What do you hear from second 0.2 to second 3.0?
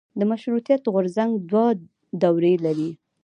مشروطیت غورځنګ دوه دورې لري.